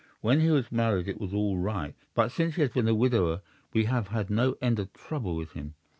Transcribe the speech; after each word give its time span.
When 0.21 0.39
he 0.41 0.49
was 0.49 0.71
married 0.71 1.07
it 1.07 1.21
was 1.21 1.31
all 1.31 1.59
right, 1.59 1.93
but 2.15 2.31
since 2.31 2.55
he 2.55 2.63
has 2.63 2.71
been 2.71 2.87
a 2.87 2.95
widower 2.95 3.41
we 3.71 3.85
have 3.85 4.07
had 4.07 4.31
no 4.31 4.55
end 4.59 4.79
of 4.79 4.91
trouble 4.93 5.35
with 5.35 5.51
him. 5.51 5.75